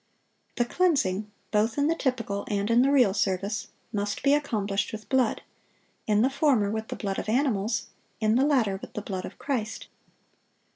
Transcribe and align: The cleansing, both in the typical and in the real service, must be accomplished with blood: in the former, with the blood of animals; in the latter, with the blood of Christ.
The 0.55 0.65
cleansing, 0.65 1.31
both 1.51 1.77
in 1.77 1.85
the 1.85 1.93
typical 1.93 2.43
and 2.49 2.71
in 2.71 2.81
the 2.81 2.89
real 2.91 3.13
service, 3.13 3.67
must 3.93 4.23
be 4.23 4.33
accomplished 4.33 4.91
with 4.91 5.07
blood: 5.09 5.43
in 6.07 6.23
the 6.23 6.29
former, 6.31 6.71
with 6.71 6.87
the 6.87 6.95
blood 6.95 7.19
of 7.19 7.29
animals; 7.29 7.85
in 8.19 8.33
the 8.35 8.43
latter, 8.43 8.77
with 8.77 8.93
the 8.93 9.03
blood 9.03 9.25
of 9.25 9.37
Christ. 9.37 9.89